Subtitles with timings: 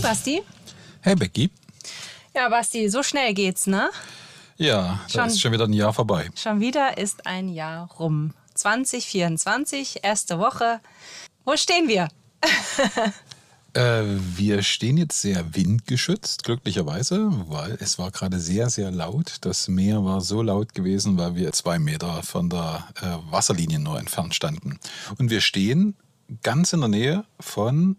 [0.00, 0.42] Hey Basti.
[1.02, 1.50] Hey Becky.
[2.34, 3.90] Ja, Basti, so schnell geht's, ne?
[4.56, 6.30] Ja, da ist schon wieder ein Jahr vorbei.
[6.34, 8.32] Schon wieder ist ein Jahr rum.
[8.54, 10.80] 2024, erste Woche.
[11.44, 12.08] Wo stehen wir?
[13.74, 14.02] äh,
[14.36, 19.36] wir stehen jetzt sehr windgeschützt, glücklicherweise, weil es war gerade sehr, sehr laut.
[19.42, 23.98] Das Meer war so laut gewesen, weil wir zwei Meter von der äh, Wasserlinie nur
[23.98, 24.80] entfernt standen.
[25.18, 25.94] Und wir stehen
[26.42, 27.96] ganz in der Nähe von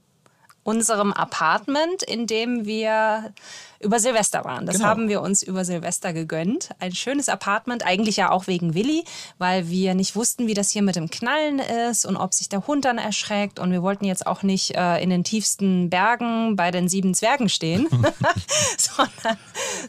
[0.64, 3.34] unserem Apartment, in dem wir
[3.80, 4.66] über Silvester waren.
[4.66, 4.90] Das genau.
[4.90, 6.70] haben wir uns über Silvester gegönnt.
[6.80, 9.04] Ein schönes Apartment, eigentlich ja auch wegen Willi,
[9.40, 12.68] weil wir nicht wussten, wie das hier mit dem Knallen ist und ob sich der
[12.68, 13.60] Hund dann erschreckt.
[13.60, 17.50] Und wir wollten jetzt auch nicht äh, in den tiefsten Bergen bei den sieben Zwergen
[17.50, 17.88] stehen,
[18.78, 19.38] sondern,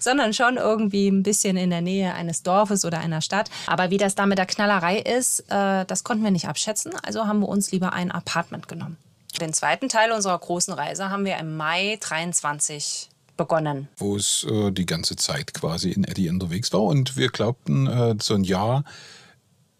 [0.00, 3.50] sondern schon irgendwie ein bisschen in der Nähe eines Dorfes oder einer Stadt.
[3.66, 6.92] Aber wie das da mit der Knallerei ist, äh, das konnten wir nicht abschätzen.
[7.02, 8.96] Also haben wir uns lieber ein Apartment genommen.
[9.40, 13.88] Den zweiten Teil unserer großen Reise haben wir im Mai 23 begonnen.
[13.96, 16.82] Wo es äh, die ganze Zeit quasi in Eddie unterwegs war.
[16.82, 18.84] Und wir glaubten, äh, so ein Jahr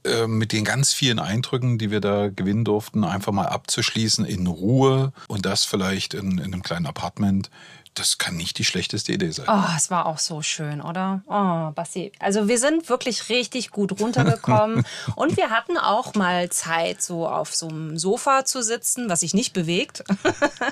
[0.05, 4.47] äh, mit den ganz vielen Eindrücken, die wir da gewinnen durften, einfach mal abzuschließen in
[4.47, 7.51] Ruhe und das vielleicht in, in einem kleinen Apartment
[7.95, 9.47] das kann nicht die schlechteste Idee sein.
[9.49, 11.23] Oh, es war auch so schön, oder?
[11.27, 12.11] Oh, Basti.
[12.19, 14.85] Also wir sind wirklich richtig gut runtergekommen
[15.17, 19.35] und wir hatten auch mal Zeit, so auf so einem Sofa zu sitzen, was sich
[19.35, 20.05] nicht bewegt.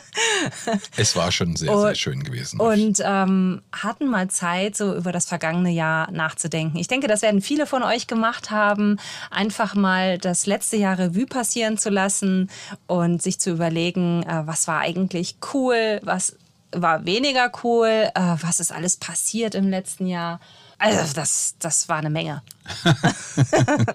[0.97, 2.59] es war schon sehr, und, sehr schön gewesen.
[2.59, 6.78] Und ähm, hatten mal Zeit, so über das vergangene Jahr nachzudenken.
[6.78, 8.99] Ich denke, das werden viele von euch gemacht haben,
[9.31, 12.50] einfach mal das letzte Jahr Revue passieren zu lassen
[12.87, 16.37] und sich zu überlegen, äh, was war eigentlich cool, was
[16.73, 18.11] war weniger cool.
[18.15, 20.41] Äh, was ist alles passiert im letzten Jahr?
[20.79, 22.43] Also das, das war eine Menge.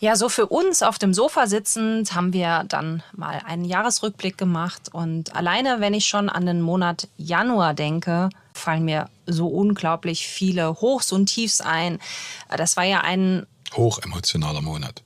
[0.00, 4.88] ja, so für uns auf dem Sofa sitzend haben wir dann mal einen Jahresrückblick gemacht.
[4.92, 10.80] Und alleine, wenn ich schon an den Monat Januar denke, fallen mir so unglaublich viele
[10.80, 12.00] Hochs und Tiefs ein.
[12.48, 13.46] Das war ja ein
[13.76, 15.02] hochemotionaler Monat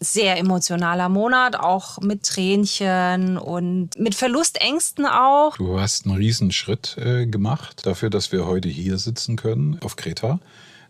[0.00, 5.56] sehr emotionaler Monat, auch mit Tränchen und mit Verlustängsten auch.
[5.58, 10.40] Du hast einen Riesenschritt äh, gemacht dafür, dass wir heute hier sitzen können auf Kreta.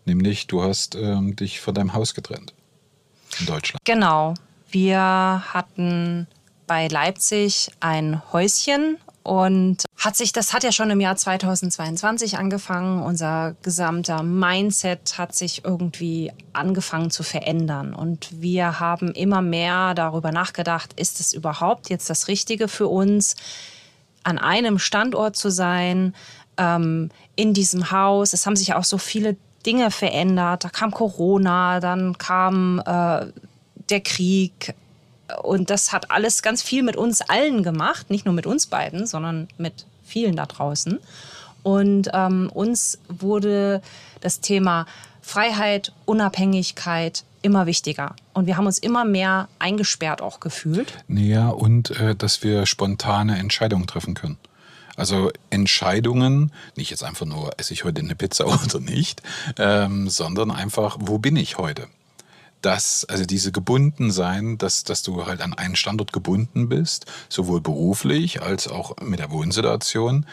[0.05, 2.53] Nämlich, du hast ähm, dich von deinem Haus getrennt
[3.39, 3.83] in Deutschland.
[3.83, 4.33] Genau.
[4.69, 6.27] Wir hatten
[6.65, 13.03] bei Leipzig ein Häuschen und hat sich, das hat ja schon im Jahr 2022 angefangen.
[13.03, 17.93] Unser gesamter Mindset hat sich irgendwie angefangen zu verändern.
[17.93, 23.35] Und wir haben immer mehr darüber nachgedacht, ist es überhaupt jetzt das Richtige für uns,
[24.23, 26.15] an einem Standort zu sein,
[26.57, 28.33] ähm, in diesem Haus.
[28.33, 30.63] Es haben sich auch so viele Dinge verändert.
[30.63, 33.27] Da kam Corona, dann kam äh,
[33.89, 34.73] der Krieg,
[35.43, 39.05] und das hat alles ganz viel mit uns allen gemacht, nicht nur mit uns beiden,
[39.07, 40.99] sondern mit vielen da draußen.
[41.63, 43.81] Und ähm, uns wurde
[44.19, 44.85] das Thema
[45.21, 48.15] Freiheit, Unabhängigkeit immer wichtiger.
[48.33, 50.93] Und wir haben uns immer mehr eingesperrt auch gefühlt.
[51.07, 54.37] Ja, und äh, dass wir spontane Entscheidungen treffen können.
[54.95, 59.21] Also Entscheidungen, nicht jetzt einfach nur, esse ich heute eine Pizza oder nicht,
[59.57, 61.87] ähm, sondern einfach, wo bin ich heute?
[62.61, 67.61] Dass, also diese gebunden sein, dass, dass du halt an einen Standort gebunden bist, sowohl
[67.61, 70.25] beruflich als auch mit der Wohnsituation.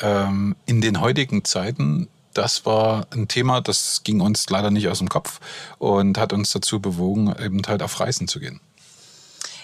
[0.00, 4.98] Ähm, in den heutigen Zeiten, das war ein Thema, das ging uns leider nicht aus
[4.98, 5.40] dem Kopf
[5.78, 8.60] und hat uns dazu bewogen, eben halt auf Reisen zu gehen.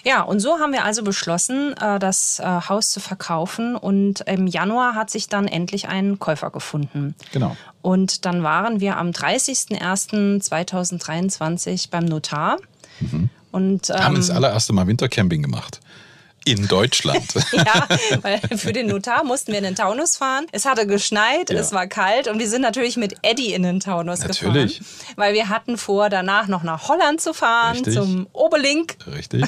[0.03, 3.77] Ja, und so haben wir also beschlossen, äh, das äh, Haus zu verkaufen.
[3.77, 7.15] Und im Januar hat sich dann endlich ein Käufer gefunden.
[7.31, 7.55] Genau.
[7.81, 12.57] Und dann waren wir am 30.01.2023 beim Notar.
[12.99, 13.29] Mhm.
[13.51, 15.79] Und, ähm, haben das allererste Mal Wintercamping gemacht.
[16.45, 17.33] In Deutschland.
[17.51, 17.87] ja,
[18.21, 20.45] weil für den Notar mussten wir in den Taunus fahren.
[20.51, 21.59] Es hatte geschneit, ja.
[21.59, 24.79] es war kalt und wir sind natürlich mit Eddie in den Taunus natürlich.
[24.79, 25.13] gefahren.
[25.15, 27.95] Weil wir hatten vor, danach noch nach Holland zu fahren, Richtig.
[27.95, 28.97] zum Oberlink.
[29.07, 29.43] Richtig.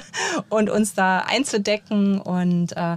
[0.48, 2.96] und uns da einzudecken und äh,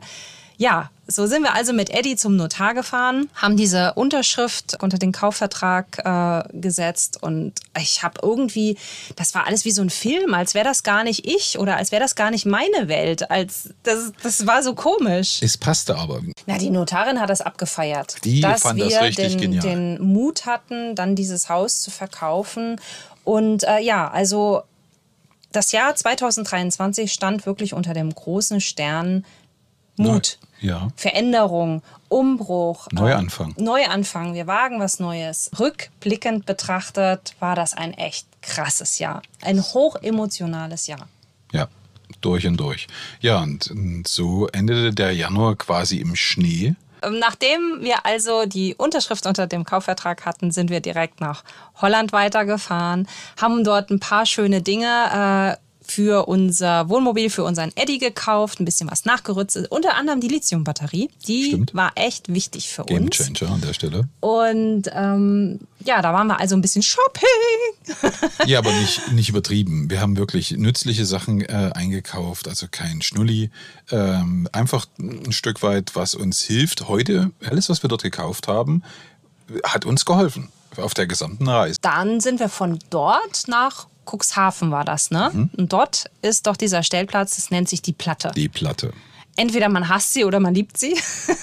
[0.57, 5.11] Ja, so sind wir also mit Eddie zum Notar gefahren, haben diese Unterschrift unter den
[5.11, 8.77] Kaufvertrag äh, gesetzt und ich habe irgendwie,
[9.17, 11.91] das war alles wie so ein Film, als wäre das gar nicht ich oder als
[11.91, 13.29] wäre das gar nicht meine Welt.
[13.29, 15.39] Als das, das war so komisch.
[15.41, 16.21] Es passte aber.
[16.45, 18.15] Na, die Notarin hat das abgefeiert.
[18.23, 19.61] Die dass fand wir das richtig den, genial.
[19.61, 22.79] den Mut hatten, dann dieses Haus zu verkaufen.
[23.25, 24.63] Und äh, ja, also
[25.51, 29.25] das Jahr 2023 stand wirklich unter dem großen Stern
[29.97, 30.87] Mut, Ja.
[30.95, 33.53] Veränderung, Umbruch, Neuanfang.
[33.57, 34.33] Neuanfang.
[34.33, 35.51] Wir wagen was Neues.
[35.59, 39.21] Rückblickend betrachtet war das ein echt krasses Jahr.
[39.41, 41.09] Ein hochemotionales Jahr.
[41.51, 41.67] Ja,
[42.21, 42.87] durch und durch.
[43.19, 46.75] Ja, und, und so endete der Januar quasi im Schnee.
[47.01, 51.43] Ähm, Nachdem wir also die Unterschrift unter dem Kaufvertrag hatten, sind wir direkt nach
[51.81, 53.05] Holland weitergefahren,
[53.41, 58.65] haben dort ein paar schöne Dinge äh, für unser Wohnmobil, für unseren Eddy gekauft, ein
[58.65, 61.09] bisschen was nachgerüstet, unter anderem die Lithiumbatterie.
[61.27, 61.73] Die Stimmt.
[61.73, 63.17] war echt wichtig für Game uns.
[63.17, 64.07] Changer an der Stelle.
[64.19, 67.27] Und ähm, ja, da waren wir also ein bisschen Shopping.
[68.45, 69.89] Ja, aber nicht, nicht übertrieben.
[69.89, 73.51] Wir haben wirklich nützliche Sachen äh, eingekauft, also kein Schnulli.
[73.91, 76.87] Ähm, einfach ein Stück weit, was uns hilft.
[76.87, 78.83] Heute, alles, was wir dort gekauft haben,
[79.63, 81.77] hat uns geholfen auf der gesamten Reise.
[81.81, 85.31] Dann sind wir von dort nach Cuxhaven war das, ne?
[85.33, 85.49] Mhm.
[85.57, 88.31] Und dort ist doch dieser Stellplatz, das nennt sich die Platte.
[88.35, 88.93] Die Platte.
[89.35, 90.95] Entweder man hasst sie oder man liebt sie.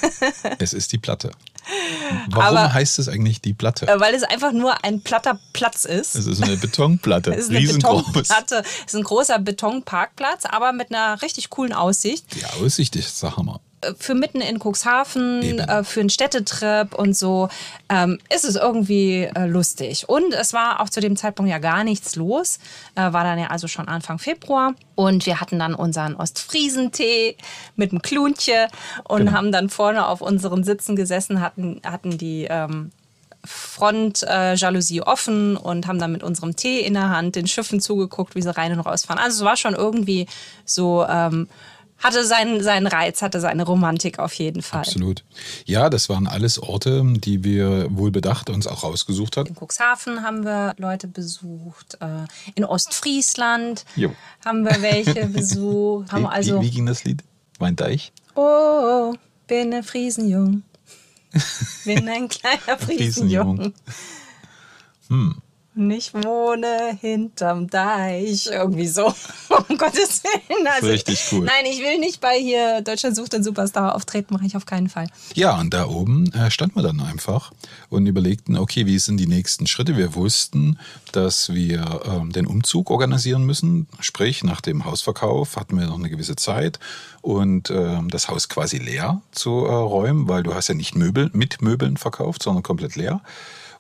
[0.59, 1.31] Es ist die Platte.
[2.31, 3.87] Warum Aber- heißt es eigentlich die Platte?
[3.89, 6.15] Äh, weil es einfach nur ein platter Platz ist.
[6.15, 8.07] Es ist eine Betonplatte, Es ist eine riesengroß.
[8.13, 8.63] Betonplatte.
[8.87, 12.27] Es ist ein großer Betonparkplatz, aber mit einer richtig coolen Aussicht.
[12.35, 13.61] Die Aussicht ist der Hammer.
[13.81, 17.49] Äh, Für mitten in Cuxhaven, äh, für einen Städtetrip und so
[17.89, 20.09] ähm, ist es irgendwie äh, lustig.
[20.09, 22.59] Und es war auch zu dem Zeitpunkt ja gar nichts los.
[22.95, 24.75] Äh, war dann ja also schon Anfang Februar.
[24.95, 27.37] Und wir hatten dann unseren Ostfriesentee
[27.77, 28.69] mit einem Klunche
[29.09, 29.33] und Genau.
[29.33, 32.91] haben dann vorne auf unseren Sitzen gesessen, hatten, hatten die ähm,
[33.45, 37.81] Front-Jalousie äh, Jalousie offen und haben dann mit unserem Tee in der Hand den Schiffen
[37.81, 39.23] zugeguckt, wie sie rein und rausfahren.
[39.23, 40.27] Also es war schon irgendwie
[40.67, 41.49] so, ähm,
[42.03, 44.81] hatte seinen, seinen Reiz, hatte seine Romantik auf jeden Fall.
[44.81, 45.25] Absolut.
[45.67, 49.51] Ja, das waren alles Orte, die wir wohl bedacht uns auch rausgesucht hatten.
[49.51, 52.25] In Cuxhaven haben wir Leute besucht, äh,
[52.55, 54.13] in Ostfriesland Jo.
[54.45, 56.13] haben wir welche besucht.
[56.13, 57.23] Haben Wie, also, wie, wie ging das Lied?
[57.59, 58.13] Mein Deich?
[58.35, 59.15] oh,
[59.47, 60.63] bin ein Friesenjung.
[61.85, 63.73] Bin ein kleiner Friesenjung.
[65.09, 65.37] Hm.
[65.77, 68.47] Und ich wohne hinterm Deich.
[68.47, 69.15] Irgendwie so.
[69.69, 70.67] Um Gottes Willen.
[70.67, 71.45] Also, Richtig cool.
[71.45, 74.89] Nein, ich will nicht bei hier Deutschland sucht den Superstar auftreten, mache ich auf keinen
[74.89, 75.07] Fall.
[75.35, 77.53] Ja, und da oben äh, standen wir dann einfach
[77.89, 79.97] und überlegten, okay, wie sind die nächsten Schritte?
[79.97, 80.79] Wir wussten,
[81.13, 83.87] dass wir ähm, den Umzug organisieren müssen.
[84.01, 86.79] Sprich, nach dem Hausverkauf hatten wir noch eine gewisse Zeit
[87.23, 91.31] und ähm, das Haus quasi leer zu äh, räumen, weil du hast ja nicht Möbel
[91.33, 93.21] mit Möbeln verkauft, sondern komplett leer.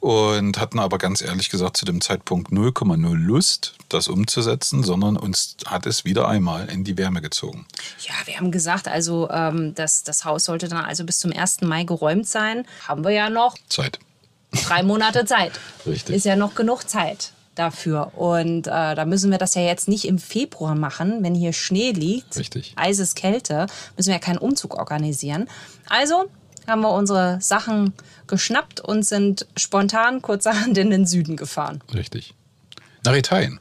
[0.00, 5.56] Und hatten aber ganz ehrlich gesagt zu dem Zeitpunkt 0,0 Lust, das umzusetzen, sondern uns
[5.67, 7.67] hat es wieder einmal in die Wärme gezogen.
[8.00, 11.61] Ja, wir haben gesagt, also ähm, das, das Haus sollte dann also bis zum 1.
[11.62, 12.67] Mai geräumt sein.
[12.88, 13.99] Haben wir ja noch Zeit.
[14.52, 15.52] drei Monate Zeit.
[15.87, 16.17] Richtig.
[16.17, 18.12] Ist ja noch genug Zeit dafür.
[18.17, 21.93] Und äh, da müssen wir das ja jetzt nicht im Februar machen, wenn hier Schnee
[21.93, 22.38] liegt.
[22.38, 22.73] Richtig.
[22.76, 23.67] Eises Kälte,
[23.99, 25.47] müssen wir ja keinen Umzug organisieren.
[25.91, 26.31] Also
[26.71, 27.93] haben wir unsere Sachen
[28.27, 31.83] geschnappt und sind spontan kurzerhand in den Süden gefahren.
[31.93, 32.35] Richtig.
[33.05, 33.61] Nach Italien.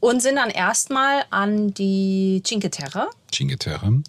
[0.00, 3.08] Und sind dann erstmal an die Cinque Terre.
[3.32, 4.02] Cinque Terre.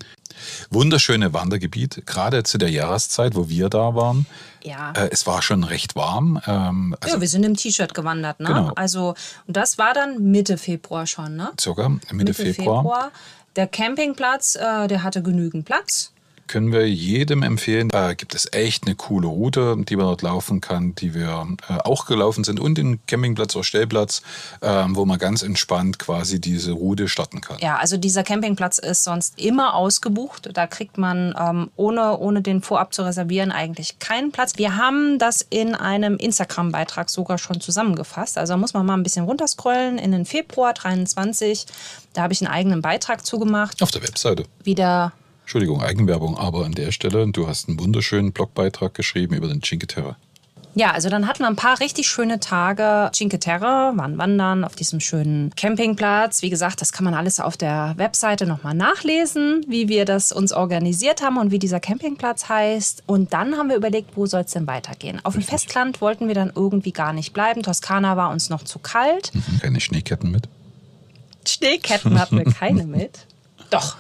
[0.70, 4.26] Wunderschöne Wandergebiet, gerade zu der Jahreszeit, wo wir da waren.
[4.64, 4.92] Ja.
[4.92, 6.42] Äh, es war schon recht warm.
[6.46, 8.48] Ähm, also ja, wir sind im T-Shirt gewandert, ne?
[8.48, 8.72] Genau.
[8.76, 9.16] Also,
[9.48, 11.52] und das war dann Mitte Februar schon, ne?
[11.60, 13.12] circa Mitte, Februar.
[13.56, 16.12] Der Campingplatz, äh, der hatte genügend Platz.
[16.48, 17.90] Können wir jedem empfehlen.
[17.90, 21.74] Da gibt es echt eine coole Route, die man dort laufen kann, die wir äh,
[21.80, 22.60] auch gelaufen sind.
[22.60, 24.22] Und den Campingplatz oder Stellplatz,
[24.62, 27.58] ähm, wo man ganz entspannt quasi diese Route starten kann.
[27.60, 30.50] Ja, also dieser Campingplatz ist sonst immer ausgebucht.
[30.54, 34.58] Da kriegt man ähm, ohne, ohne den vorab zu reservieren eigentlich keinen Platz.
[34.58, 38.38] Wir haben das in einem Instagram-Beitrag sogar schon zusammengefasst.
[38.38, 41.66] Also da muss man mal ein bisschen runterscrollen in den Februar 23.
[42.14, 43.82] Da habe ich einen eigenen Beitrag zugemacht.
[43.82, 44.46] Auf der Webseite.
[44.64, 45.12] Wieder
[45.46, 49.86] Entschuldigung, Eigenwerbung, aber an der Stelle, du hast einen wunderschönen Blogbeitrag geschrieben über den Cinque
[49.86, 50.16] Terre.
[50.74, 53.10] Ja, also dann hatten wir ein paar richtig schöne Tage.
[53.14, 56.42] Cinque Terre, waren wandern auf diesem schönen Campingplatz.
[56.42, 60.52] Wie gesagt, das kann man alles auf der Webseite nochmal nachlesen, wie wir das uns
[60.52, 63.04] organisiert haben und wie dieser Campingplatz heißt.
[63.06, 65.22] Und dann haben wir überlegt, wo soll es denn weitergehen?
[65.24, 67.62] Auf dem Festland wollten wir dann irgendwie gar nicht bleiben.
[67.62, 69.32] Toskana war uns noch zu kalt.
[69.34, 70.50] Mhm, Keine Schneeketten mit.
[71.48, 73.20] Schneeketten hatten wir keine mit.
[73.70, 73.96] Doch,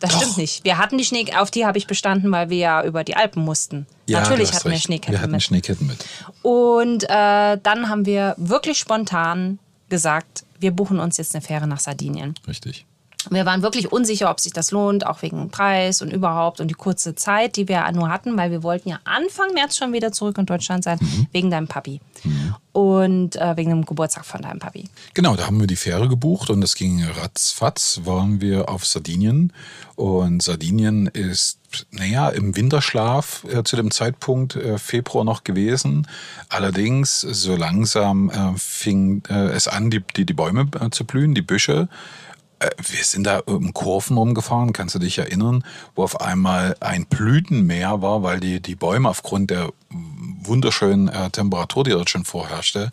[0.00, 0.20] Das Doch.
[0.20, 0.64] stimmt nicht.
[0.64, 3.44] Wir hatten die Schnee, auf die habe ich bestanden, weil wir ja über die Alpen
[3.44, 3.86] mussten.
[4.06, 4.84] Ja, Natürlich hatten wir recht.
[4.84, 5.42] Schneeketten Wir hatten mit.
[5.42, 6.04] Schneeketten mit.
[6.42, 11.80] Und äh, dann haben wir wirklich spontan gesagt, wir buchen uns jetzt eine Fähre nach
[11.80, 12.34] Sardinien.
[12.46, 12.86] Richtig.
[13.30, 16.74] Wir waren wirklich unsicher, ob sich das lohnt, auch wegen Preis und überhaupt und die
[16.74, 20.38] kurze Zeit, die wir nur hatten, weil wir wollten ja Anfang März schon wieder zurück
[20.38, 20.98] in Deutschland sein,
[21.32, 22.00] wegen deinem Papi.
[22.78, 24.84] Und äh, wegen dem Geburtstag von deinem Papi.
[25.12, 29.52] Genau, da haben wir die Fähre gebucht und das ging ratzfatz, waren wir auf Sardinien.
[29.96, 31.58] Und Sardinien ist,
[31.90, 36.06] naja, im Winterschlaf äh, zu dem Zeitpunkt äh, Februar noch gewesen.
[36.50, 41.34] Allerdings, so langsam äh, fing äh, es an, die, die, die Bäume äh, zu blühen,
[41.34, 41.88] die Büsche.
[42.58, 47.06] Äh, Wir sind da um Kurven rumgefahren, kannst du dich erinnern, wo auf einmal ein
[47.06, 52.90] Blütenmeer war, weil die, die Bäume aufgrund der wunderschönen äh, Temperatur, die dort schon vorherrschte,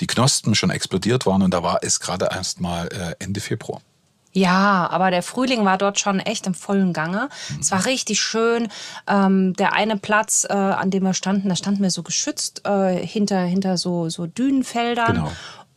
[0.00, 3.80] die Knospen schon explodiert waren und da war es gerade erst mal äh, Ende Februar.
[4.36, 7.28] Ja, aber der Frühling war dort schon echt im vollen Gange.
[7.60, 8.66] Es war richtig schön.
[9.06, 12.96] Ähm, der eine Platz, äh, an dem wir standen, da standen wir so geschützt äh,
[13.06, 15.14] hinter, hinter so, so Dünenfeldern.
[15.14, 15.32] Genau.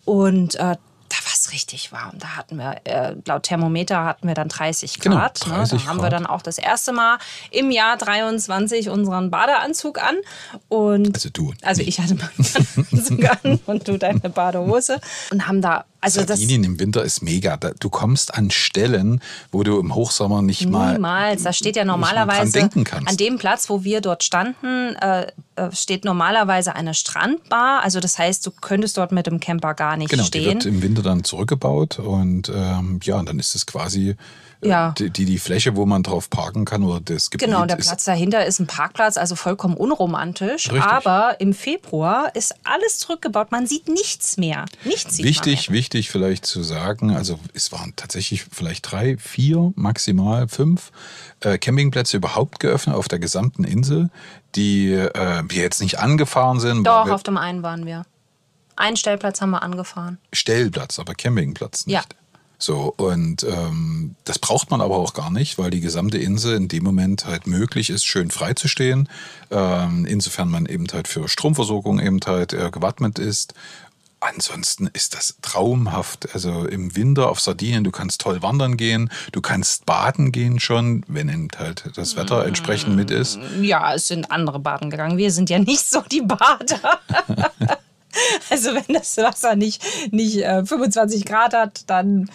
[0.06, 0.76] Und äh,
[1.10, 2.12] da war es richtig warm.
[2.20, 5.46] Da hatten wir, äh, laut Thermometer hatten wir dann 30 Genau, Grad.
[5.48, 5.54] ne?
[5.56, 7.18] 30 Da haben wir dann auch das erste Mal
[7.52, 10.16] im Jahr 23 unseren Badeanzug an.
[10.70, 11.54] Und Also du.
[11.64, 12.30] also ich hatte meinen
[12.76, 15.00] Badeanzug an und du deine Badehose.
[15.32, 17.58] Und haben da, also das Sardinien im Winter ist mega.
[17.58, 20.94] Du kommst an Stellen, wo du im Hochsommer nicht mal.
[20.94, 21.44] Niemals.
[21.44, 22.70] Da steht ja normalerweise
[23.06, 27.84] an dem Platz, wo wir dort standen, äh, äh, steht normalerweise eine Strandbar.
[27.84, 30.46] Also das heißt, du könntest dort mit dem Camper gar nicht Genau, die stehen.
[30.46, 34.16] wird im Winter dann zurückgebaut und ähm, ja, dann ist es quasi
[34.62, 34.94] Ja.
[34.98, 37.48] die, die, Fläche, wo man drauf parken kann oder das Gebiet.
[37.48, 40.72] Genau, der Platz dahinter ist ein Parkplatz, also vollkommen unromantisch.
[40.72, 40.84] Richtig.
[40.84, 43.52] Aber im Februar ist alles zurückgebaut.
[43.52, 44.66] Man sieht nichts mehr.
[44.84, 45.78] Nichts sieht Wichtig, mehr.
[45.78, 50.92] wichtig vielleicht zu sagen, also es waren tatsächlich vielleicht drei, vier, maximal fünf
[51.42, 54.10] äh, Campingplätze überhaupt geöffnet auf der gesamten Insel,
[54.56, 56.86] die äh, wir jetzt nicht angefahren sind.
[56.86, 58.06] Doch, auf dem einen waren wir.
[58.76, 60.20] Einen Stellplatz haben wir angefahren.
[60.34, 61.96] Stellplatz, aber Campingplatz nicht.
[61.96, 62.04] Ja.
[62.60, 66.68] So, und ähm, das braucht man aber auch gar nicht, weil die gesamte Insel in
[66.68, 69.10] dem Moment halt möglich ist, schön frei zu stehen.
[69.52, 73.54] Ähm, insofern man eben halt für Stromversorgung eben halt äh, gewappnet ist.
[74.20, 76.34] Ansonsten ist das traumhaft.
[76.34, 81.04] Also im Winter auf Sardinien, du kannst toll wandern gehen, du kannst baden gehen schon,
[81.08, 83.38] wenn eben halt das Wetter entsprechend mit ist.
[83.62, 85.18] Ja, es sind andere baden gegangen.
[85.18, 87.00] Wir sind ja nicht so die Bader.
[88.50, 92.30] also wenn das Wasser nicht, nicht äh, 25 Grad hat, dann,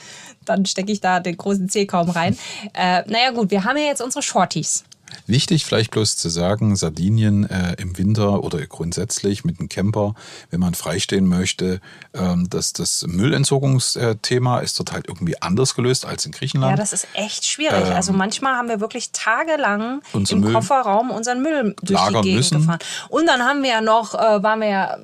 [0.44, 2.36] dann stecke ich da den großen Zeh kaum rein.
[2.74, 4.84] Äh, naja gut, wir haben ja jetzt unsere Shorties.
[5.26, 10.14] Wichtig vielleicht bloß zu sagen, Sardinien äh, im Winter oder grundsätzlich mit einem Camper,
[10.50, 11.80] wenn man freistehen möchte,
[12.14, 16.72] ähm, dass das Müllentsorgungsthema ist dort halt irgendwie anders gelöst als in Griechenland.
[16.72, 17.84] Ja, das ist echt schwierig.
[17.94, 22.34] also manchmal haben wir wirklich tagelang Ähm, im Müll Kofferraum unseren Müll durch die Gegend
[22.34, 22.58] müssen.
[22.60, 22.78] gefahren.
[23.08, 24.98] Und dann haben wir ja noch, äh, waren wir ja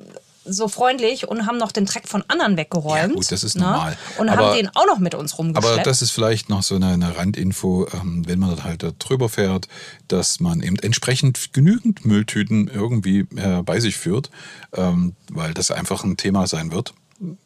[0.51, 3.09] so freundlich und haben noch den Dreck von anderen weggeräumt.
[3.09, 3.63] Ja, gut, das ist ne?
[3.63, 3.97] normal.
[4.17, 5.73] Und Aber- haben den auch noch mit uns rumgeschleppt.
[5.73, 8.91] Aber das ist vielleicht noch so eine, eine Randinfo, ähm, wenn man dann halt da
[8.97, 9.67] drüber fährt,
[10.07, 14.29] dass man eben entsprechend genügend Mülltüten irgendwie äh, bei sich führt,
[14.75, 16.93] ähm, weil das einfach ein Thema sein wird,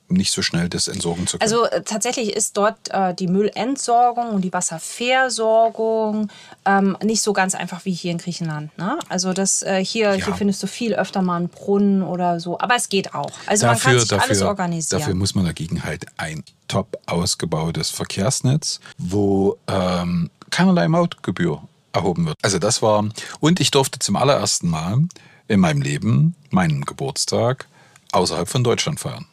[0.08, 1.52] nicht so schnell das entsorgen zu können.
[1.52, 6.30] Also äh, tatsächlich ist dort äh, die Müllentsorgung und die Wasserversorgung
[6.66, 8.78] ähm, nicht so ganz einfach wie hier in Griechenland.
[8.78, 9.00] Ne?
[9.10, 10.26] Also das äh, hier, Ja.
[10.26, 12.60] hier findest du viel öfter mal einen Brunnen oder so.
[12.60, 13.32] Aber es geht auch.
[13.48, 15.00] Also man kann sich alles organisieren.
[15.00, 21.62] Dafür muss man dagegen halt ein top ausgebautes Verkehrsnetz, wo ähm, keinerlei Mautgebühr
[21.94, 22.38] erhoben wird.
[22.42, 23.06] Also das war,
[23.40, 25.00] und ich durfte zum allerersten Mal
[25.48, 27.68] in meinem Leben meinen Geburtstag
[28.12, 29.26] außerhalb von Deutschland feiern.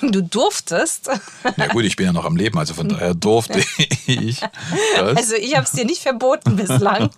[0.12, 1.10] Du durftest.
[1.56, 3.58] Na gut, ich bin ja noch am Leben, also von daher durfte
[4.06, 5.16] ich das.
[5.16, 7.10] Also ich habe es dir nicht verboten bislang.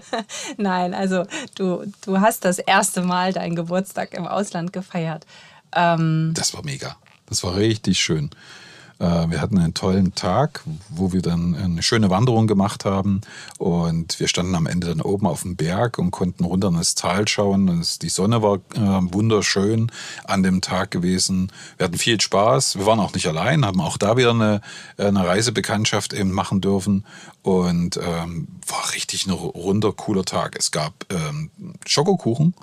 [0.56, 1.24] Nein, also
[1.54, 5.26] du, du hast das erste Mal deinen Geburtstag im Ausland gefeiert.
[5.74, 6.96] Ähm, Das war mega.
[7.26, 8.30] Das war richtig schön.
[9.02, 13.20] Äh, Wir hatten einen tollen Tag, wo wir dann eine schöne Wanderung gemacht haben.
[13.58, 16.94] Und wir standen am Ende dann oben auf dem Berg und konnten runter in das
[16.94, 17.68] Tal schauen.
[17.68, 19.90] Und Die Sonne war äh, wunderschön
[20.24, 21.50] an dem Tag gewesen.
[21.76, 22.78] Wir hatten viel Spaß.
[22.78, 24.60] Wir waren auch nicht allein, haben auch da wieder eine,
[24.96, 27.04] eine Reisebekanntschaft eben machen dürfen.
[27.42, 30.56] Und ähm, war richtig ein runder, cooler Tag.
[30.56, 31.50] Es gab ähm,
[31.86, 32.54] Schokokuchen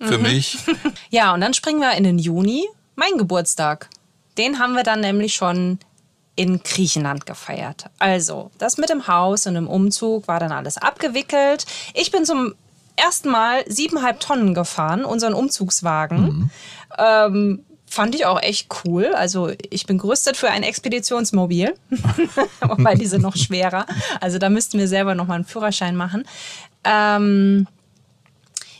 [0.00, 0.58] für mich.
[1.10, 3.88] ja, und dann springen wir in den Juni, mein Geburtstag.
[4.38, 5.78] Den haben wir dann nämlich schon
[6.36, 7.86] in Griechenland gefeiert.
[7.98, 11.64] Also, das mit dem Haus und dem Umzug war dann alles abgewickelt.
[11.94, 12.54] Ich bin zum
[12.96, 16.50] ersten Mal siebeneinhalb Tonnen gefahren, unseren Umzugswagen.
[16.98, 19.14] Ähm, fand ich auch echt cool.
[19.14, 21.74] Also ich bin gerüstet für ein Expeditionsmobil,
[22.60, 23.86] wobei die sind noch schwerer.
[24.20, 26.24] Also da müssten wir selber noch mal einen Führerschein machen.
[26.82, 27.66] Ähm,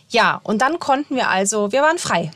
[0.09, 2.31] ja, und dann konnten wir also, wir waren frei.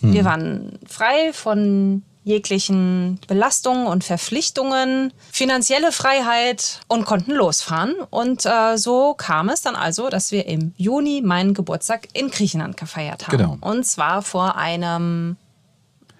[0.00, 0.12] Hm.
[0.12, 7.94] Wir waren frei von jeglichen Belastungen und Verpflichtungen, finanzielle Freiheit und konnten losfahren.
[8.10, 12.76] Und äh, so kam es dann also, dass wir im Juni meinen Geburtstag in Griechenland
[12.76, 13.36] gefeiert haben.
[13.36, 13.58] Genau.
[13.60, 15.36] Und zwar vor einem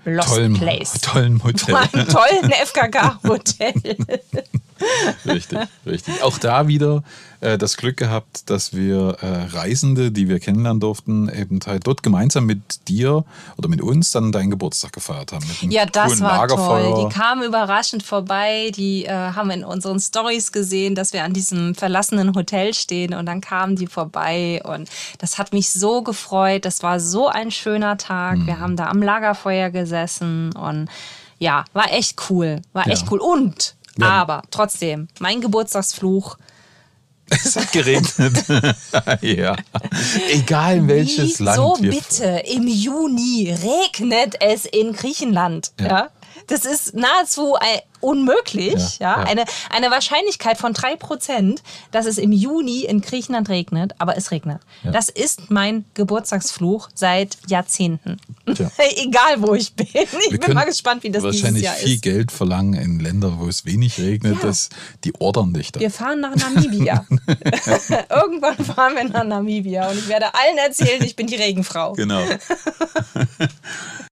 [0.05, 0.93] Lost tollen, Place.
[1.03, 1.77] Tollen Hotel.
[1.77, 3.75] Vor einem tollen FKK-Hotel.
[5.27, 6.23] richtig, richtig.
[6.23, 7.03] Auch da wieder
[7.41, 12.03] äh, das Glück gehabt, dass wir äh, Reisende, die wir kennenlernen durften, eben halt dort
[12.03, 13.25] gemeinsam mit dir
[13.57, 15.45] oder mit uns dann deinen Geburtstag gefeiert haben.
[15.63, 17.07] ja, das war toll.
[17.09, 18.71] Die kamen überraschend vorbei.
[18.77, 23.27] Die äh, haben in unseren Stories gesehen, dass wir an diesem verlassenen Hotel stehen und
[23.27, 26.65] dann kamen die vorbei und das hat mich so gefreut.
[26.65, 28.39] Das war so ein schöner Tag.
[28.39, 28.47] Mhm.
[28.47, 30.89] Wir haben da am Lagerfeuer gesessen und
[31.39, 32.61] ja, war echt cool.
[32.73, 32.93] War ja.
[32.93, 33.19] echt cool.
[33.19, 34.09] Und ja.
[34.09, 36.37] Aber trotzdem, mein Geburtstagsfluch.
[37.31, 38.45] Es hat geregnet.
[39.23, 39.57] ja.
[40.31, 41.57] Egal in welches Land.
[41.57, 45.73] So bitte, im Juni regnet es in Griechenland.
[45.81, 45.87] Ja.
[45.87, 46.11] ja?
[46.49, 47.57] Das ist nahezu
[48.01, 48.99] unmöglich.
[48.99, 49.25] Ja, ja.
[49.25, 51.59] Eine, eine Wahrscheinlichkeit von 3%,
[51.91, 54.61] dass es im Juni in Griechenland regnet, aber es regnet.
[54.83, 54.91] Ja.
[54.91, 58.19] Das ist mein Geburtstagsfluch seit Jahrzehnten.
[58.47, 59.87] Egal wo ich bin.
[59.93, 63.39] Ich Wir bin mal gespannt, wie das wahrscheinlich dieses Jahr viel Geld verlangen in Ländern,
[63.39, 64.71] wo es wenig regnet, dass
[65.05, 65.81] die ordern dich da.
[65.81, 67.07] Wir fahren nach Namibia.
[68.11, 71.93] Irgendwann fahren wir nach Namibia und ich werde allen erzählen, ich bin die Regenfrau.
[71.93, 72.23] Genau.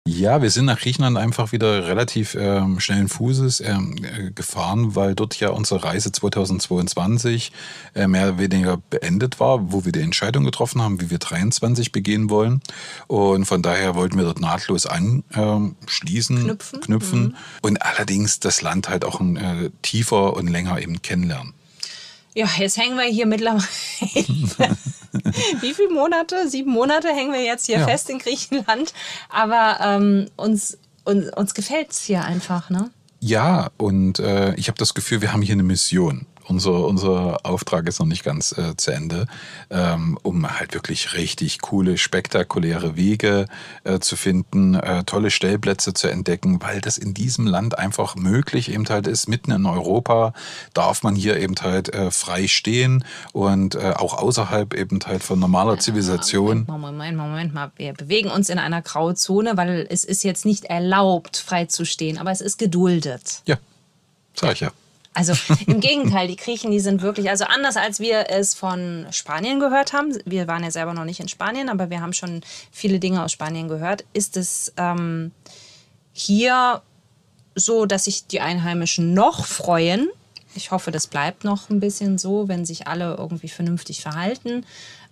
[0.07, 3.61] ja, wir sind nach Griechenland einfach wieder relativ ähm, schnellen Fußes.
[3.61, 7.53] Ähm, äh, gefahren, weil dort ja unsere Reise 2022
[7.95, 11.93] äh, mehr oder weniger beendet war, wo wir die Entscheidung getroffen haben, wie wir 23
[11.93, 12.61] begehen wollen.
[13.07, 17.35] Und von daher wollten wir dort nahtlos anschließen, knüpfen, knüpfen mhm.
[17.63, 21.55] und allerdings das Land halt auch äh, tiefer und länger eben kennenlernen.
[22.35, 23.67] Ja, jetzt hängen wir hier mittlerweile.
[25.61, 26.49] Wie viele Monate?
[26.49, 27.87] Sieben Monate hängen wir jetzt hier ja.
[27.87, 28.93] fest in Griechenland.
[29.29, 32.91] Aber ähm, uns, uns, uns gefällt es hier einfach, ne?
[33.21, 37.87] Ja, und äh, ich habe das Gefühl, wir haben hier eine Mission unser, unser Auftrag
[37.87, 39.27] ist noch nicht ganz äh, zu Ende,
[39.71, 43.47] ähm, um halt wirklich richtig coole, spektakuläre Wege
[43.85, 48.71] äh, zu finden, äh, tolle Stellplätze zu entdecken, weil das in diesem Land einfach möglich
[48.73, 49.29] eben halt ist.
[49.29, 50.33] Mitten in Europa
[50.75, 55.39] darf man hier eben halt äh, frei stehen und äh, auch außerhalb eben halt von
[55.39, 56.65] normaler Zivilisation.
[56.67, 57.73] Moment, Moment, Moment mal.
[57.77, 62.19] Wir bewegen uns in einer Grauzone, weil es ist jetzt nicht erlaubt, frei zu stehen,
[62.19, 63.43] aber es ist geduldet.
[63.47, 63.57] Ja,
[64.35, 64.71] sag ich ja.
[65.19, 65.33] Also
[65.67, 69.93] im Gegenteil, die Griechen, die sind wirklich, also anders als wir es von Spanien gehört
[69.93, 73.25] haben, wir waren ja selber noch nicht in Spanien, aber wir haben schon viele Dinge
[73.25, 75.33] aus Spanien gehört, ist es ähm,
[76.13, 76.83] hier
[77.57, 80.09] so, dass sich die Einheimischen noch freuen.
[80.55, 84.65] Ich hoffe, das bleibt noch ein bisschen so, wenn sich alle irgendwie vernünftig verhalten.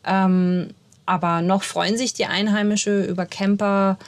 [0.05, 0.69] Ähm,
[1.05, 3.99] aber noch freuen sich die Einheimische über Camper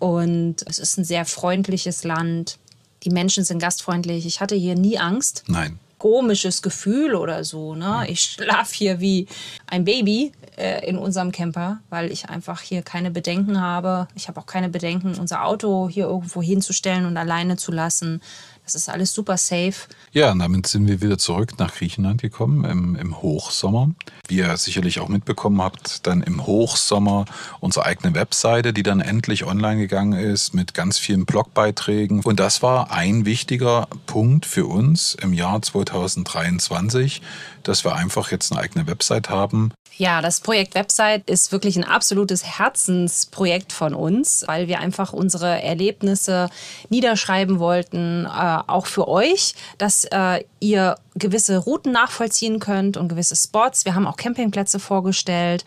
[0.00, 2.58] und es ist ein sehr freundliches Land
[3.04, 4.26] die Menschen sind gastfreundlich.
[4.26, 5.44] Ich hatte hier nie Angst.
[5.46, 5.78] Nein.
[5.98, 7.74] Komisches Gefühl oder so.
[7.74, 8.06] Ne?
[8.08, 9.26] Ich schlafe hier wie
[9.66, 14.08] ein Baby äh, in unserem Camper, weil ich einfach hier keine Bedenken habe.
[14.14, 18.20] Ich habe auch keine Bedenken, unser Auto hier irgendwo hinzustellen und alleine zu lassen.
[18.64, 19.74] Das ist alles super safe.
[20.12, 23.90] Ja, und damit sind wir wieder zurück nach Griechenland gekommen im, im Hochsommer.
[24.26, 27.26] Wie ihr sicherlich auch mitbekommen habt, dann im Hochsommer
[27.60, 32.20] unsere eigene Webseite, die dann endlich online gegangen ist mit ganz vielen Blogbeiträgen.
[32.20, 37.20] Und das war ein wichtiger Punkt für uns im Jahr 2023,
[37.64, 41.84] dass wir einfach jetzt eine eigene Website haben, ja, das Projekt Website ist wirklich ein
[41.84, 46.50] absolutes Herzensprojekt von uns, weil wir einfach unsere Erlebnisse
[46.88, 53.36] niederschreiben wollten, äh, auch für euch, dass äh, ihr gewisse Routen nachvollziehen könnt und gewisse
[53.36, 53.84] Spots.
[53.84, 55.64] Wir haben auch Campingplätze vorgestellt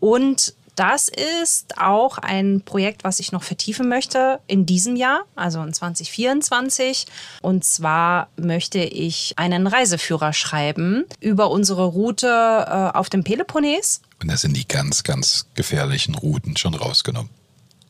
[0.00, 5.62] und das ist auch ein Projekt, was ich noch vertiefen möchte in diesem Jahr, also
[5.62, 7.06] in 2024.
[7.40, 14.02] Und zwar möchte ich einen Reiseführer schreiben über unsere Route äh, auf dem Peloponnes.
[14.20, 17.30] Und da sind die ganz, ganz gefährlichen Routen schon rausgenommen.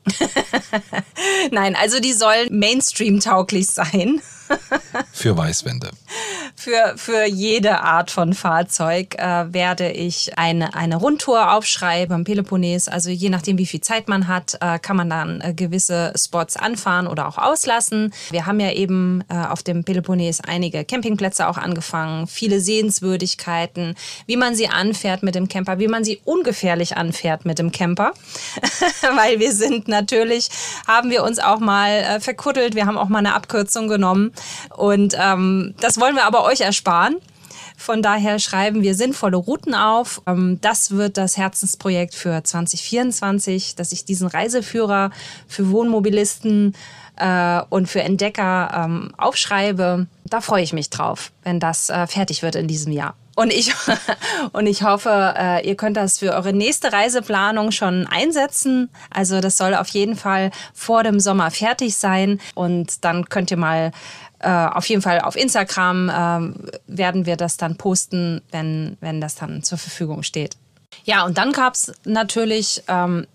[1.51, 4.20] Nein, also die sollen Mainstream-tauglich sein.
[5.12, 5.90] Für Weißwände.
[6.54, 12.88] für, für jede Art von Fahrzeug äh, werde ich eine, eine Rundtour aufschreiben am Peloponnes.
[12.88, 16.56] Also je nachdem, wie viel Zeit man hat, äh, kann man dann äh, gewisse Spots
[16.56, 18.12] anfahren oder auch auslassen.
[18.30, 23.94] Wir haben ja eben äh, auf dem Peloponnes einige Campingplätze auch angefangen, viele Sehenswürdigkeiten,
[24.26, 28.12] wie man sie anfährt mit dem Camper, wie man sie ungefährlich anfährt mit dem Camper.
[29.14, 30.48] Weil wir sind natürlich,
[30.87, 34.32] haben wir uns auch mal äh, verkuddelt, wir haben auch mal eine Abkürzung genommen.
[34.77, 37.16] Und ähm, das wollen wir aber euch ersparen.
[37.77, 40.22] Von daher schreiben wir sinnvolle Routen auf.
[40.27, 45.11] Ähm, das wird das Herzensprojekt für 2024, dass ich diesen Reiseführer
[45.46, 46.75] für Wohnmobilisten
[47.16, 50.07] äh, und für Entdecker ähm, aufschreibe.
[50.25, 53.14] Da freue ich mich drauf, wenn das äh, fertig wird in diesem Jahr.
[53.37, 53.75] Und ich,
[54.53, 58.88] und ich hoffe, äh, ihr könnt das für eure nächste Reiseplanung schon einsetzen.
[59.11, 62.40] Also das soll auf jeden Fall vor dem Sommer fertig sein.
[62.55, 63.92] Und dann könnt ihr mal
[64.48, 66.52] auf jeden Fall auf Instagram äh,
[66.87, 70.56] werden wir das dann posten, wenn, wenn das dann zur Verfügung steht.
[71.04, 73.26] Ja, und dann gab es natürlich, ähm,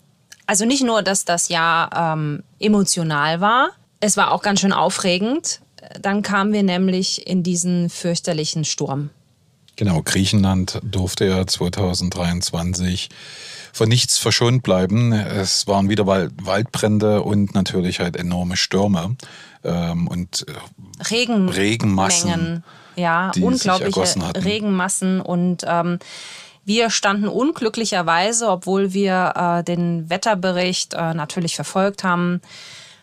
[0.48, 5.62] also nicht nur, dass das Jahr ähm, emotional war, es war auch ganz schön aufregend.
[6.02, 9.10] Dann kamen wir nämlich in diesen fürchterlichen Sturm.
[9.76, 13.10] Genau, Griechenland durfte ja 2023
[13.74, 15.14] von nichts verschont bleiben.
[15.14, 19.16] Es waren wieder Waldbrände und natürlich halt enorme Stürme
[19.64, 22.30] ähm, und äh, Regen Regenmassen.
[22.30, 22.64] Mengen.
[22.98, 24.04] Ja, unglaubliche
[24.44, 26.00] Regenmassen und ähm,
[26.66, 32.42] wir standen unglücklicherweise, obwohl wir äh, den Wetterbericht äh, natürlich verfolgt haben,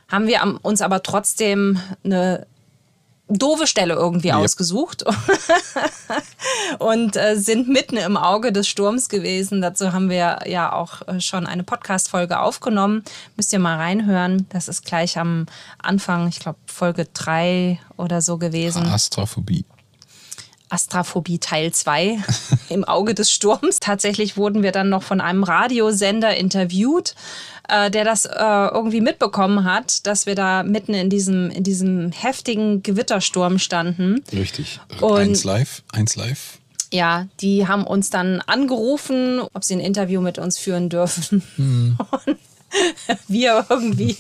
[0.09, 2.47] haben wir uns aber trotzdem eine
[3.29, 4.39] doofe Stelle irgendwie yep.
[4.39, 5.05] ausgesucht
[6.79, 9.61] und äh, sind mitten im Auge des Sturms gewesen.
[9.61, 13.05] Dazu haben wir ja auch äh, schon eine Podcast-Folge aufgenommen.
[13.37, 14.47] Müsst ihr mal reinhören.
[14.49, 15.47] Das ist gleich am
[15.79, 18.87] Anfang, ich glaube, Folge 3 oder so gewesen.
[18.87, 19.65] Astrophobie.
[20.69, 22.19] Astrophobie Teil 2
[22.69, 23.79] im Auge des Sturms.
[23.81, 27.15] Tatsächlich wurden wir dann noch von einem Radiosender interviewt
[27.69, 32.13] äh, der das äh, irgendwie mitbekommen hat, dass wir da mitten in diesem, in diesem
[32.13, 34.25] heftigen Gewittersturm standen.
[34.33, 34.81] Richtig.
[35.01, 36.59] Und eins live, eins live.
[36.93, 41.43] Ja, die haben uns dann angerufen, ob sie ein Interview mit uns führen dürfen.
[41.59, 41.99] Mhm.
[42.27, 42.39] Und
[43.29, 44.17] wir irgendwie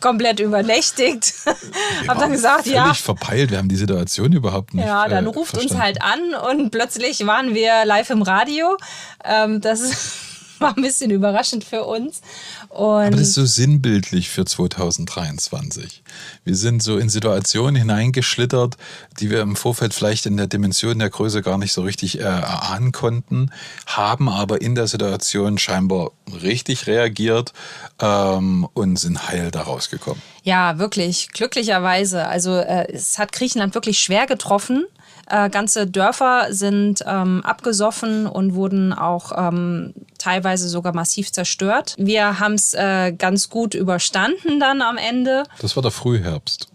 [0.00, 1.34] komplett übernächtigt.
[2.08, 2.84] Hab dann gesagt, völlig ja.
[2.84, 4.86] Völlig verpeilt, wir haben die Situation überhaupt nicht.
[4.86, 5.74] Ja, dann äh, ruft verstanden.
[5.74, 8.76] uns halt an und plötzlich waren wir live im Radio.
[9.24, 10.14] Ähm, das
[10.58, 12.20] war ein bisschen überraschend für uns.
[12.68, 16.02] Und Aber das ist so sinnbildlich für 2023.
[16.44, 18.76] Wir sind so in Situationen hineingeschlittert,
[19.20, 22.22] die wir im Vorfeld vielleicht in der Dimension der Größe gar nicht so richtig äh,
[22.22, 23.50] erahnen konnten,
[23.86, 26.10] haben aber in der Situation scheinbar
[26.42, 27.54] richtig reagiert
[28.00, 30.20] ähm, und sind heil daraus gekommen.
[30.42, 32.26] Ja, wirklich, glücklicherweise.
[32.26, 34.86] Also äh, es hat Griechenland wirklich schwer getroffen.
[35.28, 41.94] Äh, ganze Dörfer sind ähm, abgesoffen und wurden auch ähm, teilweise sogar massiv zerstört.
[41.98, 45.44] Wir haben es äh, ganz gut überstanden dann am Ende.
[45.60, 46.68] Das war der Frühherbst.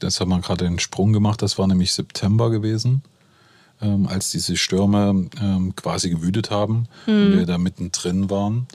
[0.00, 1.42] Das haben wir gerade den Sprung gemacht.
[1.42, 3.02] Das war nämlich September gewesen.
[3.80, 7.14] Ähm, als diese Stürme ähm, quasi gewütet haben mhm.
[7.14, 8.66] und wir da mittendrin waren.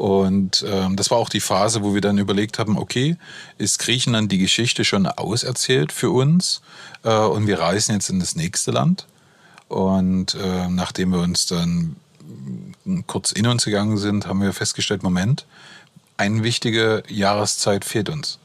[0.00, 3.18] Und ähm, das war auch die Phase, wo wir dann überlegt haben, okay,
[3.58, 6.62] ist Griechenland die Geschichte schon auserzählt für uns
[7.04, 9.06] äh, und wir reisen jetzt in das nächste Land.
[9.68, 11.96] Und äh, nachdem wir uns dann
[13.08, 15.44] kurz in uns gegangen sind, haben wir festgestellt, Moment,
[16.16, 18.38] eine wichtige Jahreszeit fehlt uns.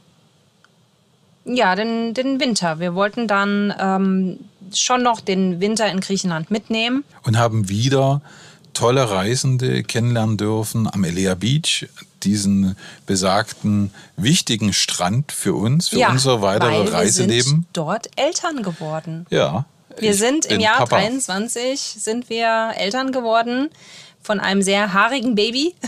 [1.46, 2.82] Ja, den, den Winter.
[2.82, 4.40] Wir wollten dann ähm,
[4.74, 7.06] schon noch den Winter in Griechenland mitnehmen.
[7.24, 8.22] Und haben wieder
[8.76, 11.88] tolle Reisende kennenlernen dürfen am Elea Beach,
[12.24, 12.76] diesen
[13.08, 17.36] besagten wichtigen Strand für uns, für ja, unser weiteres Reiseleben.
[17.36, 19.26] Wir sind dort Eltern geworden.
[19.32, 19.66] Ja.
[19.98, 20.98] Wir sind im Jahr Papa.
[20.98, 23.70] 23 sind wir Eltern geworden
[24.22, 25.74] von einem sehr haarigen Baby.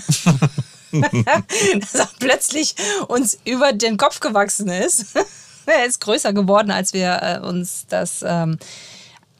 [0.91, 2.75] das auch plötzlich
[3.07, 5.15] uns über den Kopf gewachsen ist.
[5.65, 8.57] er ist größer geworden, als wir äh, uns das ähm,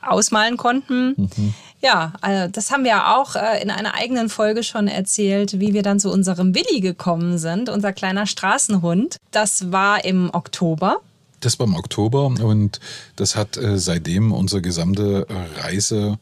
[0.01, 1.13] ausmalen konnten.
[1.17, 1.53] Mhm.
[1.81, 5.83] Ja, also das haben wir auch äh, in einer eigenen Folge schon erzählt, wie wir
[5.83, 9.17] dann zu unserem Willi gekommen sind, unser kleiner Straßenhund.
[9.31, 10.97] Das war im Oktober.
[11.39, 12.79] Das war im Oktober und
[13.15, 15.27] das hat äh, seitdem unsere gesamte
[15.61, 16.17] Reise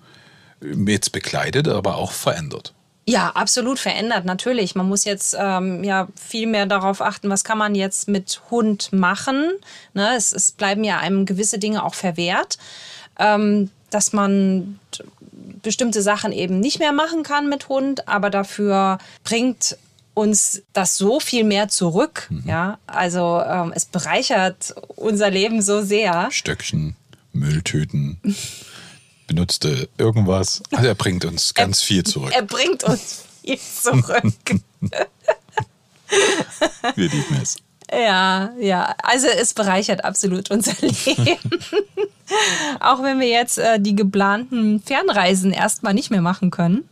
[0.62, 2.74] jetzt begleitet, aber auch verändert.
[3.08, 4.74] Ja, absolut verändert, natürlich.
[4.74, 8.92] Man muss jetzt ähm, ja viel mehr darauf achten, was kann man jetzt mit Hund
[8.94, 9.52] machen.
[9.94, 10.16] Ne?
[10.18, 12.58] Es, es bleiben ja einem gewisse Dinge auch verwehrt.
[13.20, 14.80] Ähm, dass man
[15.62, 19.78] bestimmte Sachen eben nicht mehr machen kann mit Hund, aber dafür bringt
[20.14, 22.28] uns das so viel mehr zurück.
[22.30, 22.44] Mhm.
[22.46, 26.30] Ja, also ähm, es bereichert unser Leben so sehr.
[26.32, 26.96] Stöckchen,
[27.34, 28.20] Mülltüten.
[29.28, 30.62] benutzte irgendwas.
[30.72, 32.32] Also er bringt uns ganz er, viel zurück.
[32.34, 34.24] Er bringt uns viel zurück.
[36.96, 37.58] Wir lieben es.
[37.92, 38.96] Ja, ja.
[39.04, 41.38] Also es bereichert absolut unser Leben.
[42.80, 46.88] Auch wenn wir jetzt äh, die geplanten Fernreisen erstmal nicht mehr machen können.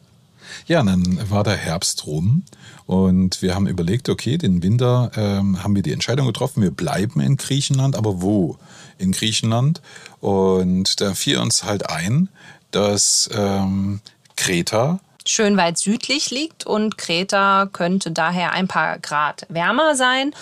[0.68, 2.44] Ja, dann war der Herbst rum
[2.86, 7.22] und wir haben überlegt, okay, den Winter ähm, haben wir die Entscheidung getroffen, wir bleiben
[7.22, 8.58] in Griechenland, aber wo?
[8.98, 9.82] In Griechenland.
[10.20, 12.30] Und da fiel uns halt ein,
[12.72, 14.02] dass ähm,
[14.36, 20.34] Kreta schön weit südlich liegt und Kreta könnte daher ein paar Grad wärmer sein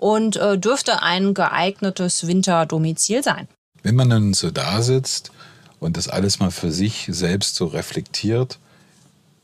[0.00, 3.48] und äh, dürfte ein geeignetes Winterdomizil sein.
[3.82, 5.30] Wenn man dann so da sitzt
[5.78, 8.58] und das alles mal für sich selbst so reflektiert,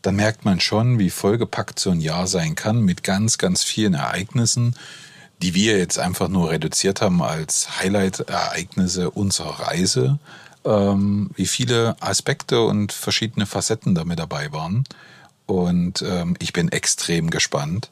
[0.00, 3.94] dann merkt man schon, wie vollgepackt so ein Jahr sein kann mit ganz, ganz vielen
[3.94, 4.74] Ereignissen,
[5.42, 10.18] die wir jetzt einfach nur reduziert haben als Highlight-Ereignisse unserer Reise,
[10.64, 14.84] ähm, wie viele Aspekte und verschiedene Facetten damit dabei waren.
[15.44, 17.90] Und ähm, ich bin extrem gespannt,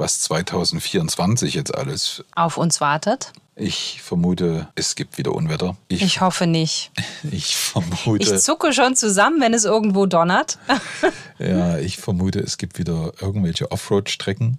[0.00, 3.32] was 2024 jetzt alles auf uns wartet.
[3.54, 5.76] Ich vermute, es gibt wieder Unwetter.
[5.88, 6.90] Ich, ich hoffe nicht.
[7.30, 8.34] Ich vermute.
[8.34, 10.58] Ich zucke schon zusammen, wenn es irgendwo donnert.
[11.38, 14.58] ja, ich vermute, es gibt wieder irgendwelche Offroad-Strecken.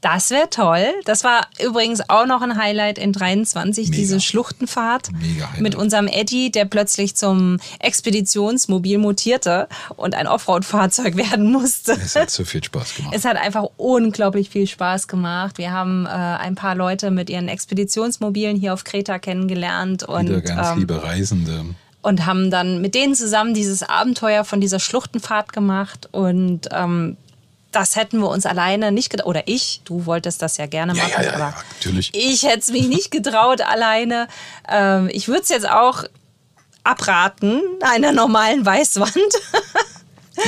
[0.00, 0.86] Das wäre toll.
[1.04, 3.96] Das war übrigens auch noch ein Highlight in 23, Mega.
[3.96, 11.50] diese Schluchtenfahrt Mega mit unserem Eddie, der plötzlich zum Expeditionsmobil mutierte und ein Offroad-Fahrzeug werden
[11.50, 11.92] musste.
[11.92, 13.14] Es hat so viel Spaß gemacht.
[13.14, 15.58] Es hat einfach unglaublich viel Spaß gemacht.
[15.58, 20.04] Wir haben äh, ein paar Leute mit ihren Expeditionsmobilen hier auf Kreta kennengelernt.
[20.04, 21.64] Und, Wieder ganz ähm, liebe Reisende
[22.02, 27.16] und haben dann mit denen zusammen dieses Abenteuer von dieser Schluchtenfahrt gemacht und ähm,
[27.72, 29.26] das hätten wir uns alleine nicht getraut.
[29.26, 32.10] Oder ich, du wolltest das ja gerne machen, ja, ja, ja, aber natürlich.
[32.14, 34.28] ich hätte es mich nicht getraut alleine.
[34.68, 36.04] Ähm, ich würde es jetzt auch
[36.84, 39.12] abraten, einer normalen Weißwand.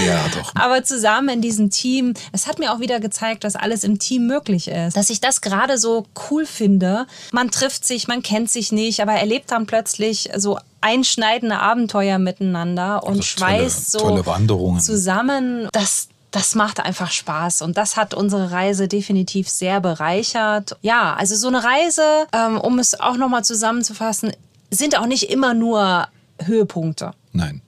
[0.06, 0.54] Ja, doch.
[0.54, 4.26] Aber zusammen in diesem Team, es hat mir auch wieder gezeigt, dass alles im Team
[4.26, 4.96] möglich ist.
[4.96, 7.06] Dass ich das gerade so cool finde.
[7.32, 13.02] Man trifft sich, man kennt sich nicht, aber erlebt dann plötzlich so einschneidende Abenteuer miteinander
[13.02, 15.68] und also schweißt tolle, so tolle zusammen.
[15.72, 20.76] Das, das macht einfach Spaß und das hat unsere Reise definitiv sehr bereichert.
[20.82, 24.32] Ja, also so eine Reise, ähm, um es auch nochmal zusammenzufassen,
[24.70, 26.06] sind auch nicht immer nur
[26.44, 27.12] Höhepunkte.
[27.32, 27.62] Nein.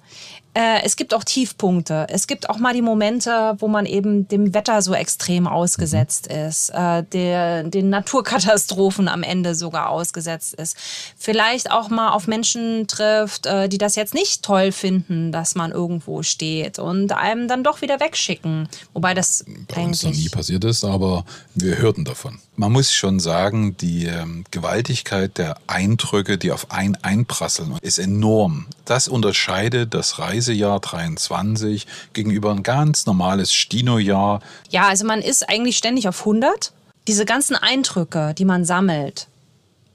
[0.54, 2.06] Äh, es gibt auch Tiefpunkte.
[2.10, 6.36] Es gibt auch mal die Momente, wo man eben dem Wetter so extrem ausgesetzt mhm.
[6.36, 10.76] ist, äh, der, den Naturkatastrophen am Ende sogar ausgesetzt ist.
[11.16, 15.72] Vielleicht auch mal auf Menschen trifft, äh, die das jetzt nicht toll finden, dass man
[15.72, 18.68] irgendwo steht und einem dann doch wieder wegschicken.
[18.92, 22.38] Wobei das bei uns noch nie passiert ist, aber wir hörten davon.
[22.54, 28.66] Man muss schon sagen, die ähm, Gewaltigkeit der Eindrücke, die auf einen einprasseln, ist enorm.
[28.84, 34.40] Das unterscheidet das Reisejahr 23 gegenüber ein ganz normales Stino-Jahr.
[34.70, 36.72] Ja, also man ist eigentlich ständig auf 100.
[37.06, 39.28] Diese ganzen Eindrücke, die man sammelt,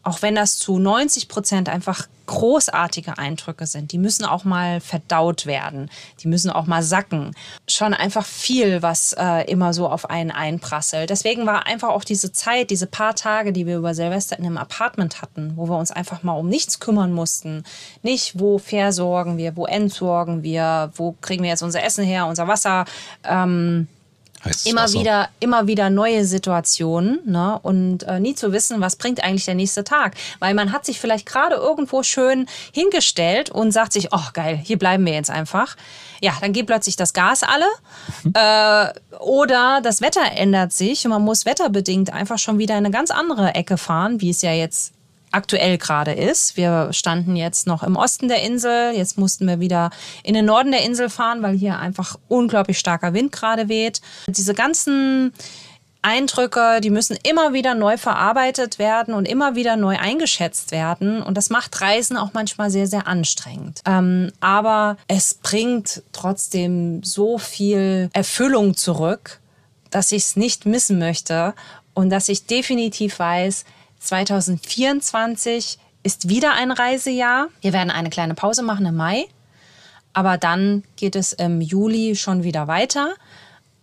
[0.04, 5.46] auch wenn das zu 90 Prozent einfach großartige Eindrücke sind, die müssen auch mal verdaut
[5.46, 5.90] werden,
[6.22, 7.36] die müssen auch mal sacken.
[7.68, 11.10] Schon einfach viel, was äh, immer so auf einen einprasselt.
[11.10, 14.58] Deswegen war einfach auch diese Zeit, diese paar Tage, die wir über Silvester in einem
[14.58, 17.63] Apartment hatten, wo wir uns einfach mal um nichts kümmern mussten.
[18.04, 22.48] Nicht, wo versorgen wir, wo entsorgen wir, wo kriegen wir jetzt unser Essen her, unser
[22.48, 22.86] Wasser.
[23.24, 23.88] Ähm,
[24.66, 25.00] immer Wasser.
[25.00, 27.60] wieder, immer wieder neue Situationen ne?
[27.62, 30.16] und äh, nie zu wissen, was bringt eigentlich der nächste Tag.
[30.40, 34.78] Weil man hat sich vielleicht gerade irgendwo schön hingestellt und sagt sich, oh geil, hier
[34.78, 35.76] bleiben wir jetzt einfach.
[36.22, 37.66] Ja, dann geht plötzlich das Gas alle
[38.24, 38.34] mhm.
[38.34, 42.92] äh, oder das Wetter ändert sich und man muss wetterbedingt einfach schon wieder in eine
[42.92, 44.94] ganz andere Ecke fahren, wie es ja jetzt
[45.32, 46.58] aktuell gerade ist.
[46.58, 49.92] Wir standen jetzt noch im Osten der Insel, jetzt mussten wir wieder
[50.24, 54.02] in den Norden der Insel fahren, weil hier einfach unglaublich starker Wind gerade weht.
[54.28, 55.34] Diese ganzen
[56.02, 61.22] Eindrücke, die müssen immer wieder neu verarbeitet werden und immer wieder neu eingeschätzt werden.
[61.22, 63.82] Und das macht Reisen auch manchmal sehr, sehr anstrengend.
[63.86, 69.40] Ähm, aber es bringt trotzdem so viel Erfüllung zurück,
[69.90, 71.54] dass ich es nicht missen möchte
[71.94, 73.66] und dass ich definitiv weiß,
[74.00, 77.48] 2024 ist wieder ein Reisejahr.
[77.62, 79.26] Wir werden eine kleine Pause machen im Mai,
[80.14, 83.14] aber dann geht es im Juli schon wieder weiter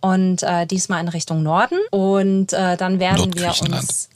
[0.01, 1.79] und äh, diesmal in Richtung Norden.
[1.91, 4.09] Und äh, dann werden wir uns.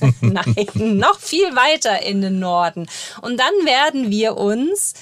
[0.20, 2.88] Nein, noch viel weiter in den Norden.
[3.20, 4.94] Und dann werden wir uns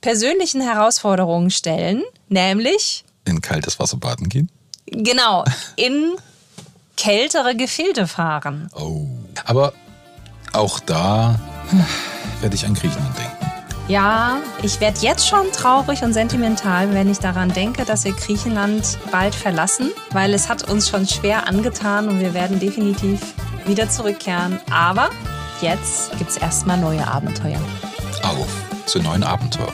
[0.00, 3.04] persönlichen Herausforderungen stellen, nämlich.
[3.26, 4.50] In kaltes Wasser baden gehen?
[4.86, 5.44] Genau,
[5.76, 6.16] in
[6.96, 8.70] kältere Gefilde fahren.
[8.74, 9.06] Oh.
[9.44, 9.72] Aber
[10.52, 11.38] auch da
[12.40, 13.36] werde ich an Griechenland denken.
[13.88, 18.98] Ja, ich werde jetzt schon traurig und sentimental, wenn ich daran denke, dass wir Griechenland
[19.12, 23.20] bald verlassen, weil es hat uns schon schwer angetan und wir werden definitiv
[23.64, 24.58] wieder zurückkehren.
[24.72, 25.10] Aber
[25.60, 27.60] jetzt gibt es erstmal neue Abenteuer.
[28.24, 28.48] Auf
[28.86, 29.72] zu neuen Abenteuern.